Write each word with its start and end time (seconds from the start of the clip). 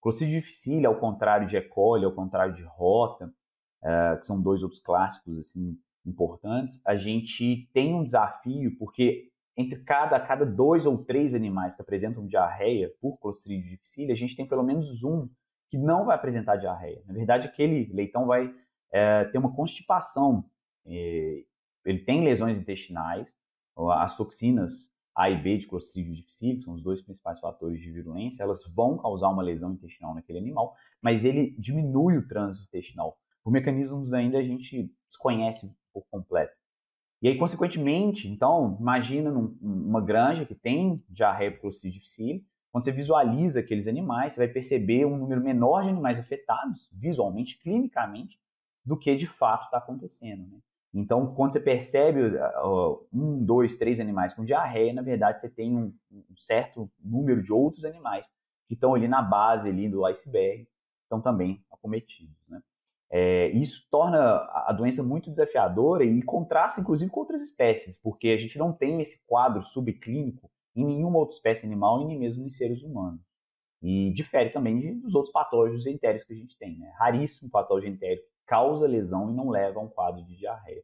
Clostridium 0.00 0.40
difficile, 0.40 0.86
ao 0.86 0.98
contrário 0.98 1.46
de 1.46 1.56
E. 1.56 1.62
coli, 1.62 2.04
ao 2.04 2.12
contrário 2.12 2.54
de 2.54 2.62
Rota, 2.64 3.32
uh, 3.82 4.18
que 4.18 4.26
são 4.26 4.40
dois 4.40 4.62
outros 4.62 4.80
clássicos 4.80 5.38
assim 5.38 5.76
importantes, 6.06 6.80
a 6.86 6.96
gente 6.96 7.68
tem 7.72 7.94
um 7.94 8.02
desafio 8.02 8.76
porque 8.78 9.28
entre 9.56 9.82
cada, 9.84 10.18
cada 10.18 10.46
dois 10.46 10.86
ou 10.86 11.04
três 11.04 11.34
animais 11.34 11.76
que 11.76 11.82
apresentam 11.82 12.26
diarreia 12.26 12.90
por 13.00 13.18
Clostridium 13.18 13.68
difficile, 13.68 14.12
a 14.12 14.16
gente 14.16 14.34
tem 14.34 14.46
pelo 14.46 14.62
menos 14.62 15.04
um 15.04 15.28
que 15.68 15.76
não 15.76 16.06
vai 16.06 16.16
apresentar 16.16 16.56
diarreia. 16.56 17.02
Na 17.06 17.12
verdade, 17.12 17.46
aquele 17.46 17.92
leitão 17.92 18.26
vai 18.26 18.52
é, 18.92 19.24
ter 19.26 19.38
uma 19.38 19.54
constipação. 19.54 20.44
ele 20.86 22.04
tem 22.06 22.24
lesões 22.24 22.58
intestinais, 22.58 23.36
as 23.76 24.16
toxinas 24.16 24.90
A 25.14 25.30
e 25.30 25.42
B 25.42 25.58
de 25.58 25.66
Clostridium 25.66 26.14
difficile, 26.14 26.56
que 26.56 26.62
são 26.62 26.74
os 26.74 26.82
dois 26.82 27.02
principais 27.02 27.40
fatores 27.40 27.80
de 27.80 27.90
virulência, 27.90 28.42
elas 28.42 28.64
vão 28.74 28.96
causar 28.96 29.28
uma 29.28 29.42
lesão 29.42 29.72
intestinal 29.72 30.14
naquele 30.14 30.38
animal, 30.38 30.74
mas 31.00 31.24
ele 31.24 31.54
diminui 31.58 32.16
o 32.16 32.26
trânsito 32.26 32.66
intestinal. 32.68 33.18
Por 33.42 33.50
mecanismos 33.50 34.12
ainda 34.12 34.38
a 34.38 34.42
gente 34.42 34.92
desconhece 35.08 35.74
por 35.92 36.04
completo. 36.10 36.54
E 37.22 37.28
aí, 37.28 37.36
consequentemente, 37.36 38.28
então, 38.28 38.78
imagina 38.80 39.30
num, 39.30 39.56
uma 39.60 40.00
granja 40.00 40.46
que 40.46 40.54
tem 40.54 41.04
diarreia 41.08 41.52
por 41.52 41.62
Clostridium 41.62 41.98
difficile, 41.98 42.46
quando 42.70 42.84
você 42.84 42.92
visualiza 42.92 43.60
aqueles 43.60 43.88
animais, 43.88 44.32
você 44.34 44.46
vai 44.46 44.48
perceber 44.48 45.04
um 45.04 45.16
número 45.16 45.40
menor 45.40 45.82
de 45.82 45.88
animais 45.88 46.20
afetados, 46.20 46.88
visualmente, 46.92 47.58
clinicamente, 47.58 48.38
do 48.84 48.96
que 48.96 49.14
de 49.16 49.26
fato 49.26 49.64
está 49.64 49.78
acontecendo. 49.78 50.46
Né? 50.46 50.58
Então, 50.92 51.34
quando 51.34 51.52
você 51.52 51.60
percebe 51.60 52.20
uh, 52.20 53.06
um, 53.12 53.44
dois, 53.44 53.76
três 53.76 54.00
animais 54.00 54.34
com 54.34 54.44
diarreia, 54.44 54.92
na 54.92 55.02
verdade, 55.02 55.40
você 55.40 55.48
tem 55.48 55.76
um, 55.76 55.94
um 56.10 56.36
certo 56.36 56.90
número 57.02 57.42
de 57.42 57.52
outros 57.52 57.84
animais 57.84 58.28
que 58.66 58.74
estão 58.74 58.94
ali 58.94 59.06
na 59.06 59.22
base 59.22 59.68
ali 59.68 59.88
do 59.88 60.04
iceberg, 60.04 60.66
estão 61.04 61.20
também 61.20 61.64
acometidos. 61.70 62.36
Né? 62.48 62.60
É, 63.10 63.48
isso 63.48 63.86
torna 63.90 64.18
a 64.18 64.72
doença 64.72 65.02
muito 65.02 65.30
desafiadora 65.30 66.04
e 66.04 66.22
contrasta, 66.22 66.80
inclusive, 66.80 67.10
com 67.10 67.20
outras 67.20 67.42
espécies, 67.42 67.96
porque 67.96 68.28
a 68.28 68.36
gente 68.36 68.58
não 68.58 68.72
tem 68.72 69.00
esse 69.00 69.24
quadro 69.26 69.64
subclínico 69.64 70.50
em 70.74 70.84
nenhuma 70.84 71.18
outra 71.18 71.34
espécie 71.34 71.66
animal 71.66 72.02
e 72.02 72.04
nem 72.04 72.18
mesmo 72.18 72.44
em 72.44 72.50
seres 72.50 72.82
humanos. 72.82 73.20
E 73.82 74.12
difere 74.12 74.50
também 74.50 74.78
de, 74.78 74.92
dos 74.92 75.14
outros 75.14 75.32
patógenos 75.32 75.86
entéricos 75.86 76.26
que 76.26 76.32
a 76.32 76.36
gente 76.36 76.56
tem. 76.58 76.78
Né? 76.78 76.92
Raríssimo 76.98 77.50
patógeno 77.50 77.94
entérico 77.94 78.26
causa 78.50 78.84
lesão 78.84 79.30
e 79.30 79.32
não 79.32 79.48
leva 79.48 79.78
a 79.78 79.82
um 79.84 79.88
quadro 79.88 80.24
de 80.24 80.34
diarreia. 80.34 80.82